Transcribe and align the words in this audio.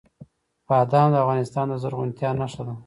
بادام 0.69 1.07
د 1.11 1.15
افغانستان 1.23 1.65
د 1.69 1.73
زرغونتیا 1.83 2.29
نښه 2.39 2.63
ده. 2.67 2.73